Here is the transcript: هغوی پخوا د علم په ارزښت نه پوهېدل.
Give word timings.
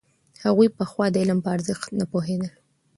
هغوی 0.43 0.67
پخوا 0.77 1.05
د 1.11 1.15
علم 1.21 1.39
په 1.43 1.49
ارزښت 1.55 1.87
نه 1.99 2.05
پوهېدل. 2.11 2.51